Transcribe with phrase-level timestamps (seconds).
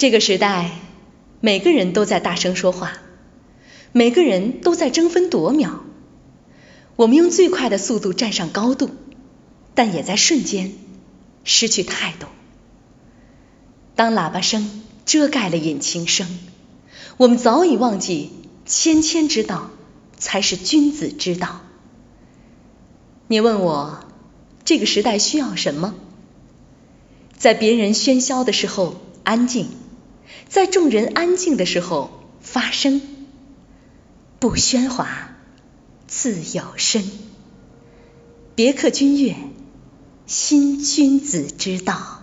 [0.00, 0.70] 这个时代，
[1.42, 2.94] 每个人都在大声说话，
[3.92, 5.84] 每个人都在争分夺秒。
[6.96, 8.88] 我们用最快的速度站上高度，
[9.74, 10.72] 但也在瞬间
[11.44, 12.28] 失去态度。
[13.94, 16.26] 当喇叭声遮盖了引擎声，
[17.18, 18.30] 我们早已忘记
[18.64, 19.70] 谦谦之道
[20.16, 21.60] 才是君子之道。
[23.26, 24.00] 你问我
[24.64, 25.94] 这个时代需要什么？
[27.36, 29.68] 在别人喧嚣的时候安静，
[30.48, 33.00] 在众人安静的时候发声，
[34.38, 35.28] 不喧哗。
[36.08, 37.08] 自有声，
[38.56, 39.36] 别克君越，
[40.26, 42.22] 新君子之道。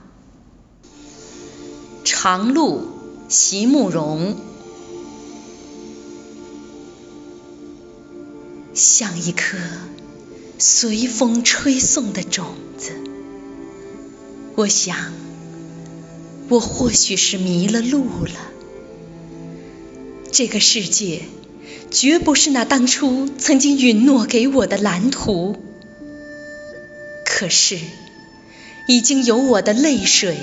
[2.04, 2.86] 长路，
[3.30, 4.36] 席慕容。
[8.74, 9.58] 像一颗
[10.60, 12.92] 随风吹送的种子，
[14.56, 15.14] 我想，
[16.50, 18.34] 我或许是迷了路了。
[20.32, 21.22] 这个世界。
[21.90, 25.56] 绝不是那当初曾经允诺给我的蓝图，
[27.26, 27.80] 可是
[28.90, 30.38] 已经有我的泪水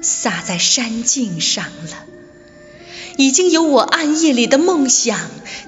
[0.00, 2.04] 洒在山径上了，
[3.16, 5.18] 已经有我暗夜里的梦想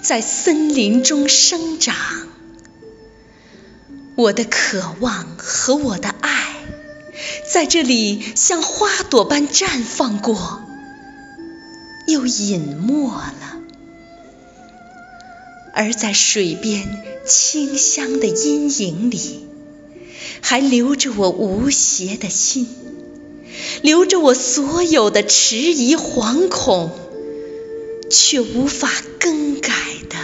[0.00, 1.96] 在森林中生长，
[4.14, 6.29] 我的渴望和我的爱
[7.52, 10.62] 在这里像花朵般绽放过，
[12.06, 13.60] 又隐没了。
[15.74, 19.48] 而在水边清香的阴影里，
[20.40, 22.68] 还留着我无邪的心，
[23.82, 26.92] 留着我所有的迟疑惶恐，
[28.10, 29.72] 却无法更改
[30.08, 30.16] 的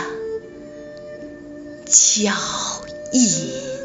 [1.87, 2.33] 脚
[3.13, 3.76] 印。